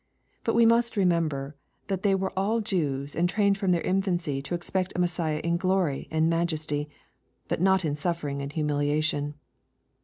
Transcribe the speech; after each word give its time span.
But 0.43 0.55
we 0.55 0.65
must 0.65 0.97
remember 0.97 1.55
that 1.85 2.01
they 2.01 2.15
were 2.15 2.33
all 2.35 2.59
Jews, 2.59 3.15
and 3.15 3.29
trained 3.29 3.59
from 3.59 3.71
their 3.71 3.83
infancy 3.83 4.41
to 4.41 4.55
expect 4.55 4.93
a 4.95 4.99
Messiah 4.99 5.39
in 5.43 5.57
glory 5.57 6.07
and 6.09 6.27
majesty, 6.27 6.89
but 7.47 7.61
not 7.61 7.85
in 7.85 7.95
suffering 7.95 8.41
and 8.41 8.51
humiliation. 8.51 9.35